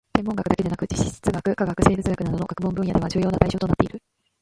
[0.15, 4.01] 天文学だけでなく地質学・化学・生物学などの学問分野では重要な対象となっている